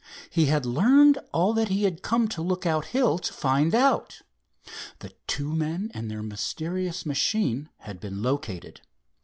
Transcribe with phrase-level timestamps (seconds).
[0.31, 4.23] He had learned all that he had come to Lookout Hill to find out.
[4.97, 8.81] The two men and their mysterious machine had been located.